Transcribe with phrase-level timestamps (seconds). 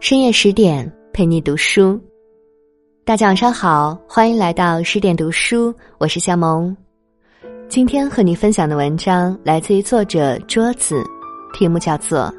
[0.00, 2.00] 深夜十点陪你读书，
[3.04, 6.74] 大家晚上好，欢迎来到十点读书，我是夏萌。
[7.68, 11.02] 今天和你分享的文章来自于作者桌子，
[11.52, 12.20] 题目叫做《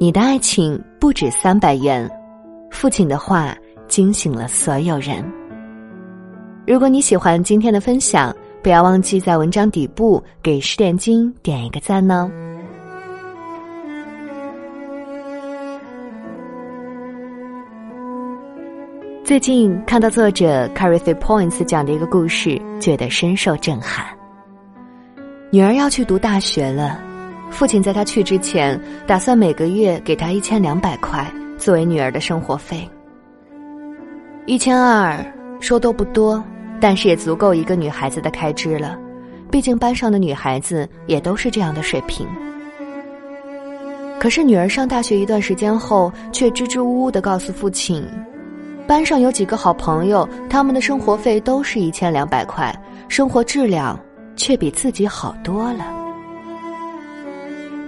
[0.00, 2.08] 你的爱情不止三百元》，
[2.74, 5.24] 父亲的话惊醒了所有人。
[6.66, 8.34] 如果你喜欢今天的分享，
[8.64, 12.28] 不要忘记在文章底部给十点金点一个赞呢。
[19.30, 24.04] 最近看到作者 c a r i t h y Points 讲的一个故事，觉得深受震撼。
[25.52, 27.00] 女儿要去读大学了，
[27.48, 28.76] 父亲在她去之前，
[29.06, 32.90] 打算每个月给她一千两百块作为女儿的生活费。
[34.46, 35.24] 一千二
[35.60, 36.42] 说多不多，
[36.80, 38.98] 但是也足够一个女孩子的开支了。
[39.48, 42.26] 毕竟班上的女孩子也都是这样的水平。
[44.18, 48.04] 可是女儿上大学一段时间后，却支支吾吾的告诉父亲。
[48.90, 52.74] 班上有几个好朋友，他们的生活费都是一千两百块，
[53.06, 53.96] 生活质量
[54.34, 55.84] 却比自己好多了。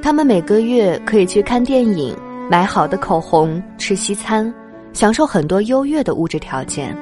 [0.01, 2.17] 他们每个月可以去看电影、
[2.49, 4.55] 买好的口红、吃西餐，
[4.93, 6.97] 享受很多优越的物质条件。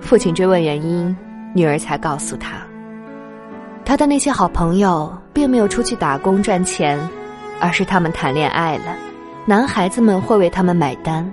[0.00, 1.16] 父亲追问原因，
[1.56, 2.58] 女儿才告诉他，
[3.84, 6.96] 他的那些好朋友并没有出去打工赚钱，
[7.58, 8.94] 而是他们谈恋爱了，
[9.44, 11.28] 男孩子们会为他们买单。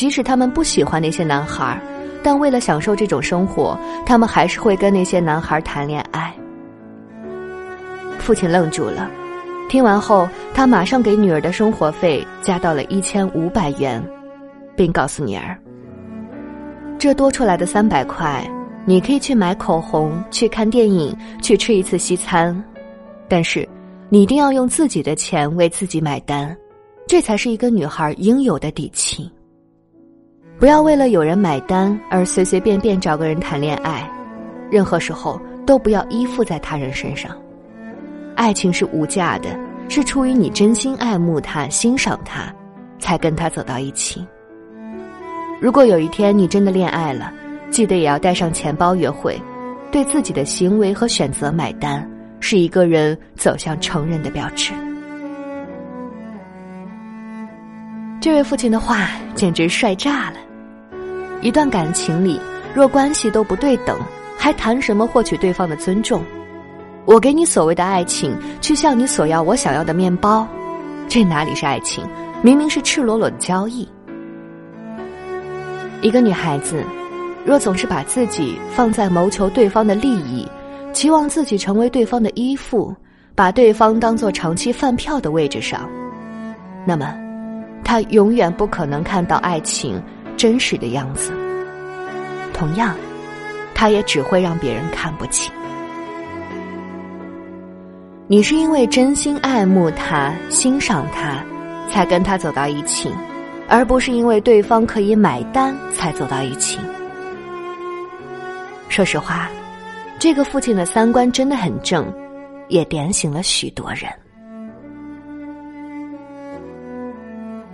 [0.00, 1.78] 即使他们不喜欢那些男孩，
[2.22, 6.34] 但为了享受这种生活，他们还是会跟那些男孩谈恋爱。
[8.18, 9.10] 父亲愣住了，
[9.68, 14.02] 听完后，他马上给女儿的生活费加到了一千五百元，
[14.74, 15.54] 并告诉女儿
[16.98, 18.42] ：“这多出来的三百块，
[18.86, 22.58] 你可以去买口红、去看电影、去吃一次西餐，
[23.28, 23.68] 但是
[24.08, 26.56] 你一定要用自己的钱为自己买单，
[27.06, 29.30] 这才是一个女孩应有的底气。”
[30.60, 34.06] 不要为了有人买单而随随便便找个人谈恋爱，
[34.70, 37.34] 任何时候都不要依附在他人身上。
[38.36, 42.54] 爱情是无价的，是出于你真心爱慕他、欣赏他，
[42.98, 44.22] 才跟他走到一起。
[45.62, 47.32] 如果有一天你真的恋爱了，
[47.70, 49.40] 记得也要带上钱包约会，
[49.90, 52.06] 对自己的行为和选择买单，
[52.38, 54.74] 是一个人走向成人的标志。
[58.20, 60.36] 这位父亲的话简直帅炸了。
[61.42, 62.38] 一段感情里，
[62.74, 63.98] 若关系都不对等，
[64.36, 66.22] 还谈什么获取对方的尊重？
[67.06, 70.46] 我给你所谓的爱情，去向你索要我想要的面包，
[71.08, 72.04] 这哪里是爱情？
[72.42, 73.88] 明明是赤裸裸的交易。
[76.02, 76.84] 一个女孩子，
[77.44, 80.46] 若总是把自己放在谋求对方的利益，
[80.92, 82.94] 期望自己成为对方的依附，
[83.34, 85.88] 把对方当做长期饭票的位置上，
[86.86, 87.14] 那么，
[87.82, 90.00] 她永远不可能看到爱情。
[90.40, 91.30] 真实的样子，
[92.54, 92.96] 同样，
[93.74, 95.52] 他也只会让别人看不起。
[98.26, 101.44] 你是因为真心爱慕他、欣赏他，
[101.90, 103.12] 才跟他走到一起，
[103.68, 106.78] 而不是因为对方可以买单才走到一起。
[108.88, 109.46] 说实话，
[110.18, 112.10] 这个父亲的三观真的很正，
[112.68, 114.10] 也点醒了许多人。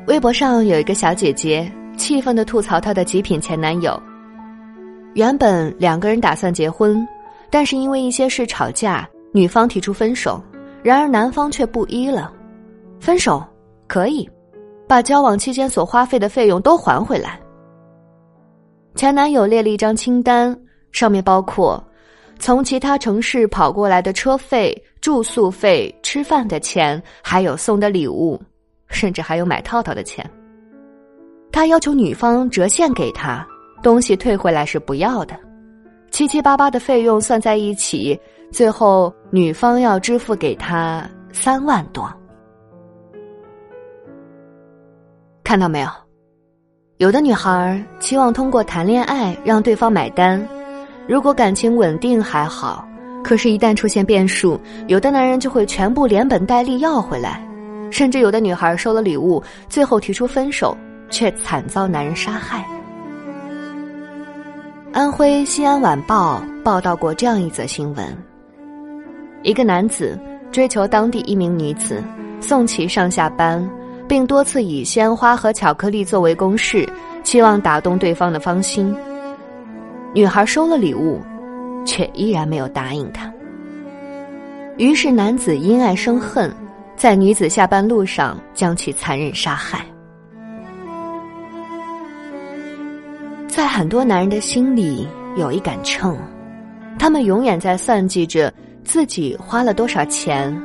[0.09, 1.71] 微博上有一个小姐姐。
[1.97, 4.01] 气愤的吐槽她的极品前男友。
[5.15, 7.07] 原本两个人打算结婚，
[7.51, 10.43] 但是因为一些事吵架，女方提出分手，
[10.83, 12.33] 然而男方却不依了。
[13.01, 13.43] 分手
[13.87, 14.29] 可以，
[14.87, 17.41] 把交往期间所花费的费用都还回来。
[18.95, 20.59] 前男友列了一张清单，
[20.93, 21.83] 上面包括
[22.39, 28.41] 从其他城市跑过来的车费、住宿费、吃饭的钱，还有送的礼物，
[28.89, 30.29] 甚至还有买套套的钱。
[31.57, 33.43] 他要求女方折现给他，
[33.83, 35.35] 东西退回来是不要的，
[36.11, 38.21] 七七八八的费用算在一起，
[38.53, 42.07] 最后女方要支付给他三万多。
[45.43, 45.89] 看到没有？
[46.99, 50.47] 有的女孩期望通过谈恋爱让对方买单，
[51.09, 52.87] 如果感情稳定还好，
[53.25, 57.43] 可是，一旦出现变数，有的男人就会全部连本带利要回来，
[57.91, 60.77] 甚至有的女孩收了礼物，最后提出分手。
[61.11, 62.67] 却惨遭男人杀害。
[64.93, 68.17] 安徽西安晚报报道过这样一则新闻：
[69.43, 70.19] 一个男子
[70.51, 72.03] 追求当地一名女子，
[72.41, 73.69] 送其上下班，
[74.09, 76.89] 并多次以鲜花和巧克力作为攻势，
[77.23, 78.95] 期望打动对方的芳心。
[80.15, 81.21] 女孩收了礼物，
[81.85, 83.31] 却依然没有答应他。
[84.79, 86.51] 于是男子因爱生恨，
[86.97, 89.85] 在女子下班路上将其残忍杀害。
[93.77, 95.07] 很多男人的心里
[95.37, 96.17] 有一杆秤，
[96.99, 98.51] 他们永远在算计着
[98.85, 100.59] 自己花了多少钱，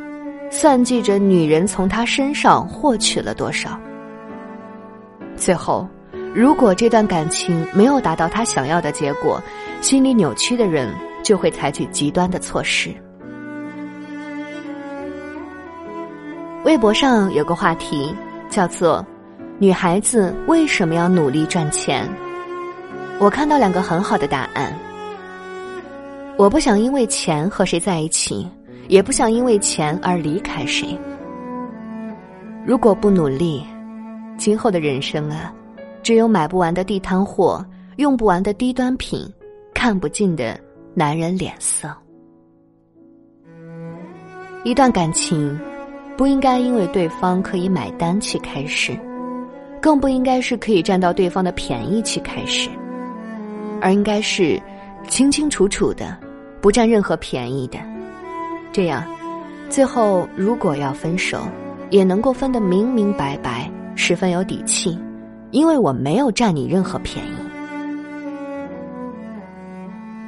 [0.49, 3.77] 算计着女人从他身上获取了多少。
[5.35, 5.85] 最后，
[6.33, 9.43] 如果这段感情没有达到他想要的结果，
[9.81, 10.87] 心理扭曲的人
[11.21, 12.95] 就会采取极端的措施。
[16.63, 18.15] 微博上有个话题
[18.49, 19.05] 叫做
[19.59, 22.07] “女孩子为什么要努力赚钱”，
[23.21, 24.75] 我看到两个很好的答案。
[26.38, 28.47] 我不想因为钱和谁在一起，
[28.88, 30.97] 也不想因为钱而离开谁。
[32.65, 33.63] 如果不努力，
[34.38, 35.53] 今后的人生啊，
[36.01, 37.63] 只有买不完的地摊货，
[37.97, 39.31] 用不完的低端品，
[39.71, 40.59] 看不尽的
[40.95, 41.95] 男人脸色。
[44.63, 45.56] 一段感情。
[46.17, 48.95] 不应该因为对方可以买单去开始，
[49.81, 52.69] 更不应该是可以占到对方的便宜去开始，
[53.81, 54.61] 而应该是
[55.07, 56.15] 清清楚楚的，
[56.61, 57.79] 不占任何便宜的。
[58.71, 59.03] 这样，
[59.69, 61.41] 最后如果要分手，
[61.89, 64.97] 也能够分得明明白白，十分有底气，
[65.49, 67.31] 因为我没有占你任何便宜。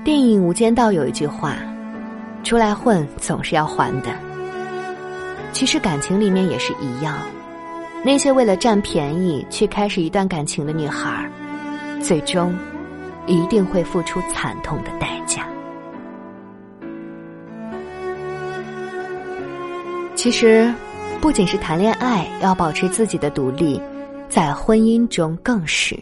[0.03, 1.55] 电影《无间道》有一句话
[2.44, 4.09] ：“出来混总是要还的。”
[5.53, 7.15] 其实感情里面也是一样，
[8.03, 11.25] 那些为了占便宜去开始一段感情的女孩，
[12.01, 12.53] 最终
[13.25, 15.48] 一定会付出惨痛的代价。
[20.16, 20.74] 其实，
[21.20, 23.81] 不仅是谈恋爱要保持自己的独立，
[24.30, 25.98] 在婚姻中更是。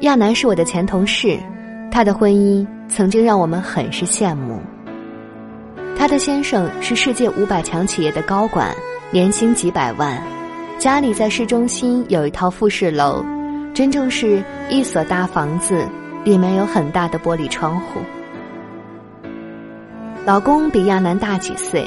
[0.00, 1.38] 亚楠是我的前同事，
[1.92, 4.58] 他的婚姻曾经让我们很是羡慕。
[5.96, 8.74] 他的先生是世界五百强企业的高管，
[9.10, 10.20] 年薪几百万，
[10.78, 13.22] 家里在市中心有一套复式楼，
[13.80, 15.88] 真正是一所大房子，
[16.22, 17.98] 里面有很大的玻璃窗户。
[20.26, 21.86] 老公比亚楠大几岁，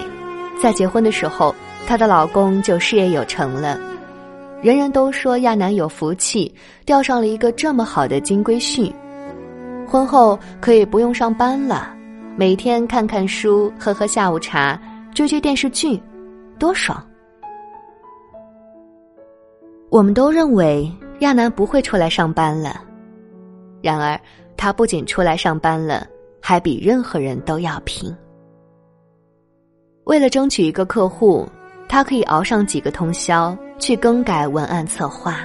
[0.59, 1.53] 在结婚的时候，
[1.85, 3.79] 她的老公就事业有成了，
[4.59, 6.51] 人人都说亚楠有福气，
[6.83, 8.91] 钓上了一个这么好的金龟婿，
[9.87, 11.93] 婚后可以不用上班了。
[12.35, 14.81] 每天看看书，喝喝下午茶，
[15.13, 16.01] 追追电视剧，
[16.57, 16.99] 多爽！
[19.91, 20.91] 我们都认为
[21.23, 22.81] 亚楠不会出来上班了，
[23.81, 24.19] 然而
[24.55, 26.05] 他不仅出来上班了，
[26.41, 28.13] 还比任何人都要拼。
[30.03, 31.47] 为了争取一个客户，
[31.87, 35.39] 他可以熬上几个通宵去更改文案策划。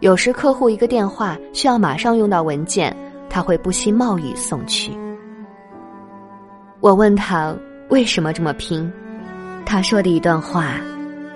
[0.00, 2.94] 有时客户一个电话需要马上用到文件，
[3.30, 4.92] 他会不惜冒雨送去。
[6.80, 7.56] 我问他
[7.88, 8.92] 为什么这么拼，
[9.64, 10.74] 他说的一段话，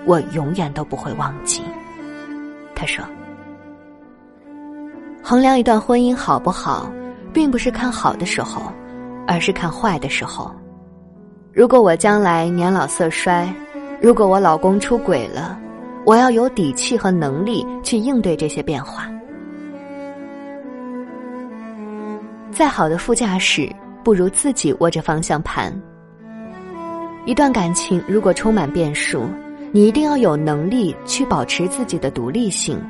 [0.05, 1.63] 我永远都不会忘记。
[2.75, 3.03] 他说
[5.21, 6.91] ：“衡量一段婚姻好不好，
[7.33, 8.61] 并不是看好的时候，
[9.27, 10.51] 而是看坏的时候。
[11.53, 13.47] 如果我将来年老色衰，
[14.01, 15.59] 如果我老公出轨了，
[16.05, 19.09] 我要有底气和能力去应对这些变化。
[22.51, 23.69] 再好的副驾驶。”
[24.01, 25.71] 不如自己握着方向盘。
[27.25, 29.25] 一段感情如果充满变数，
[29.73, 32.81] 你一定要有能力去保持自己的独立性。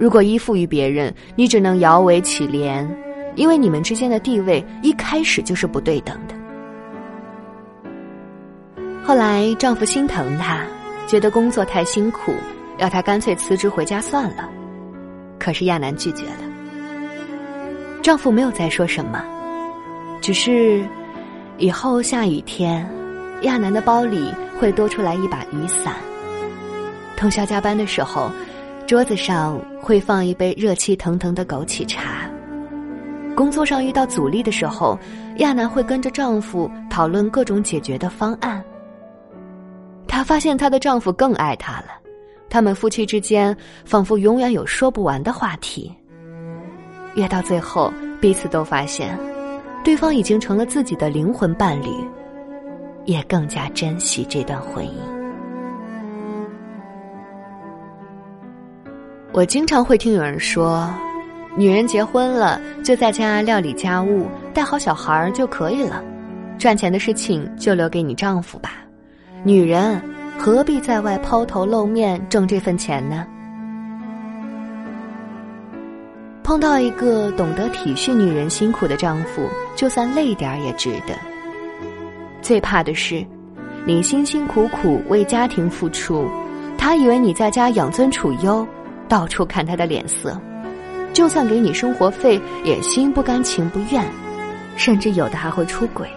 [0.00, 2.88] 如果依附于别人，你只能摇尾乞怜，
[3.34, 6.34] 因为你们之间的地位一开始就是不对等的。
[9.04, 10.64] 后来丈夫心疼她，
[11.06, 12.32] 觉得工作太辛苦，
[12.78, 14.48] 要她干脆辞职回家算了。
[15.38, 16.48] 可是亚楠拒绝了。
[18.00, 19.22] 丈夫没有再说什么。
[20.22, 20.82] 只是，
[21.58, 22.88] 以后下雨天，
[23.42, 25.92] 亚楠的包里会多出来一把雨伞。
[27.18, 28.30] 通宵加班的时候，
[28.90, 32.28] 桌子上会放一杯热气腾腾的枸杞茶。
[33.36, 34.98] 工作上遇到阻力的时候，
[35.36, 38.60] 亚楠会跟着丈夫讨论各种解决的方案。
[40.08, 42.00] 她发现她的丈夫更爱她了，
[42.48, 45.94] 他们夫妻之间仿佛永远有说不完的话题。
[47.14, 49.16] 越到最后，彼此都发现。
[49.84, 51.90] 对方已经成了自己的灵魂伴侣，
[53.04, 55.09] 也更加珍惜这段婚姻。
[59.32, 60.92] 我经常会听有人说，
[61.56, 66.02] 女人结婚了就在家料理家务、带好小孩就可以了，
[66.58, 68.72] 赚钱的事情就留给你丈夫吧。
[69.44, 70.02] 女人
[70.36, 73.24] 何必在外抛头露面挣这份钱呢？
[76.42, 81.14] 碰到一个懂得体恤女人辛苦的丈夫，就算累点儿也值得。
[82.42, 83.24] 最怕的是，
[83.86, 86.28] 你辛辛苦苦为家庭付出，
[86.76, 88.66] 他以为你在家养尊处优，
[89.10, 90.40] 到处看他的脸色，
[91.12, 94.06] 就算给你生活费，也心不甘情不愿，
[94.76, 96.08] 甚至有的还会出轨。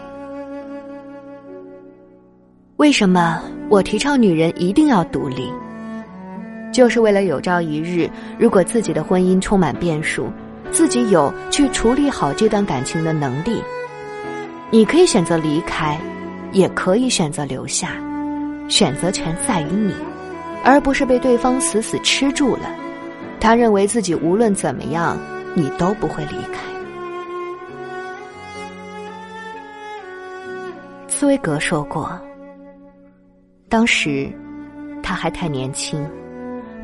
[2.77, 5.51] 为什么我提倡女人一定要独立？
[6.71, 8.07] 就是为了有朝一日，
[8.37, 10.31] 如果自己的婚姻充满变数，
[10.69, 13.59] 自己有去处理好这段感情的能力。
[14.69, 15.99] 你可以选择离开，
[16.51, 17.89] 也可以选择留下，
[18.69, 19.93] 选择权在于你，
[20.63, 22.82] 而不是被对方死死吃住了。
[23.43, 25.17] 他认为自己无论怎么样，
[25.53, 26.63] 你都不会离开。
[31.09, 32.17] 茨威格说过，
[33.67, 34.31] 当时
[35.03, 36.09] 他还太年轻。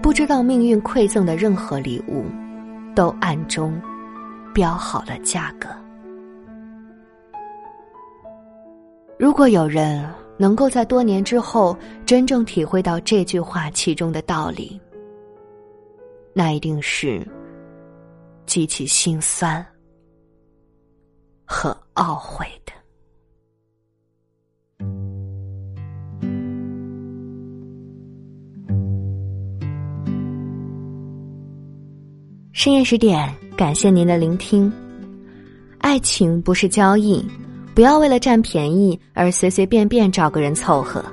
[0.02, 2.26] 不知道命运馈赠的任何礼物，
[2.94, 3.82] 都暗中
[4.54, 5.70] 标好了价格。
[9.18, 10.06] 如果有人
[10.38, 14.78] 能够在多年之后真正体会到这句话其中的道理，
[16.40, 17.28] 那一定是
[18.46, 19.66] 极其心酸
[21.44, 22.72] 和懊悔的。
[32.54, 34.72] 深夜十点，感谢您的聆听。
[35.80, 37.22] 爱情不是交易，
[37.76, 41.04] 不要为了占便宜而随随便便找个人凑合。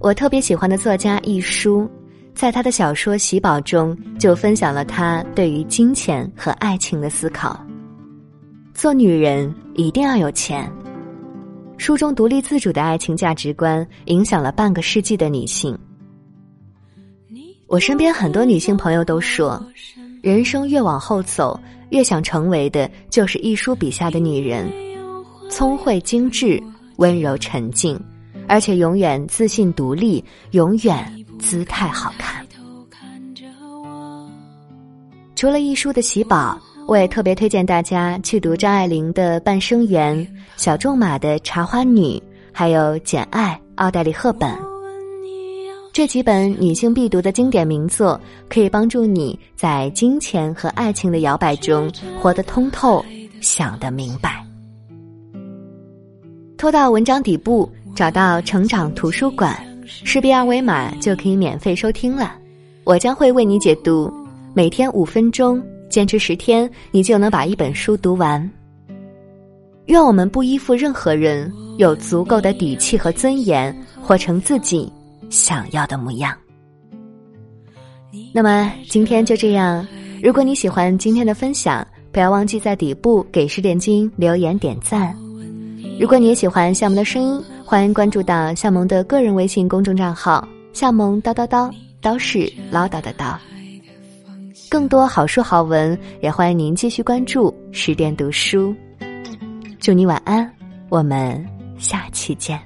[0.00, 1.88] 我特别喜欢的作家一书，
[2.34, 7.58] 在他的小说《喜宝》中就分享了他对于金钱和爱情的思考。
[8.72, 10.70] 做女人一定要有钱。
[11.76, 15.78] 书中独立自主的爱情价值观影响了半个世纪的女性。
[17.66, 19.62] 我身边很多女性朋友都说，
[20.22, 21.58] 人生越往后走，
[21.90, 24.70] 越想成为的就是一书笔下的女人，
[25.50, 26.62] 聪慧精致、
[26.96, 27.98] 温柔沉静，
[28.48, 32.46] 而且永远自信独立，永远姿态好看。
[35.34, 40.16] 除了一书的喜宝，我也特别推荐大家去读张爱玲的《半生缘》，
[40.56, 42.18] 小仲马的《茶花女》，
[42.52, 44.54] 还有《简爱》奥黛丽·赫本。
[45.92, 53.04] 这几本女性必读的经典名作，可以帮助你在金钱和爱情的摇摆中活得通透，
[53.40, 54.44] 想得明白。
[56.56, 59.58] 拖到文章底部，找到成长图书馆，
[59.90, 62.34] 识别二维码就可以免费收听了。
[62.84, 64.12] 我将会为你解读，
[64.54, 68.50] 每天五分钟，坚持十天，你就能把一本书读完。
[69.86, 74.90] 愿我们不依附任何人，有足够的底气和尊严，活成自己。
[75.28, 76.36] 想要的模样。
[78.34, 79.86] 那么今天就这样。
[80.20, 85.16] 如果你喜欢今天的分享，不要忘记在底部给十点金留言点赞。
[86.00, 91.72] 如果你也喜欢夏萌的声音，欢迎关注到夏萌的个人微信公众账号“夏萌叨叨叨”，
[92.02, 93.36] 叨是唠叨的叨。
[94.68, 98.74] 更多好书好文，也欢迎您继续关注十点读书。
[99.78, 100.52] 祝你晚安，
[100.88, 101.46] 我们
[101.78, 102.60] 下期见。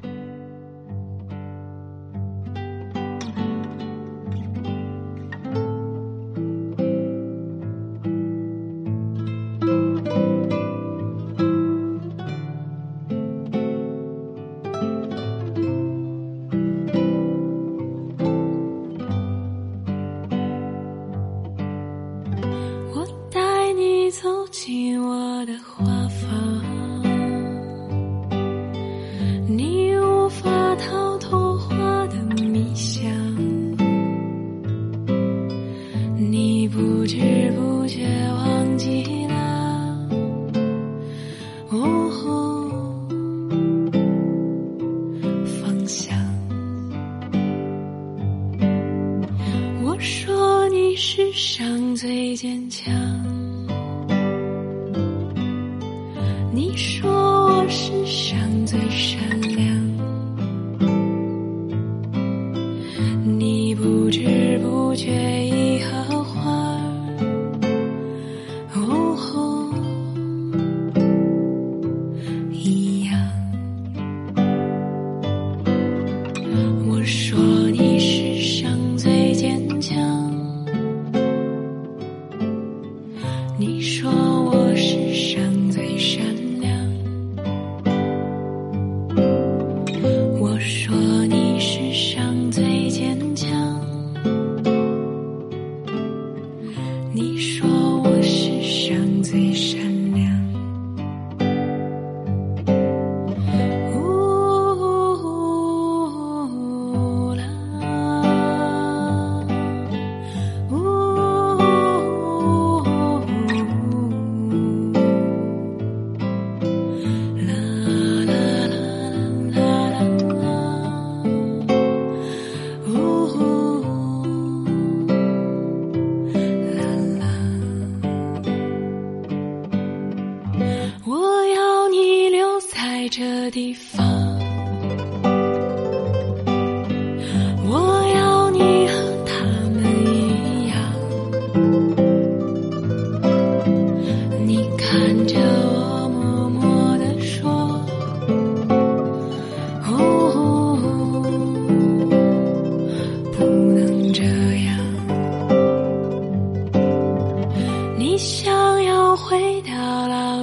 [64.94, 65.33] 觉。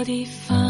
[0.03, 0.60] 地方，